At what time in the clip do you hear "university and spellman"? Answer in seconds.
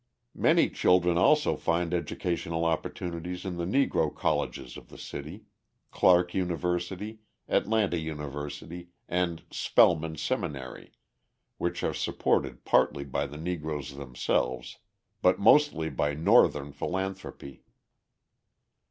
7.99-10.15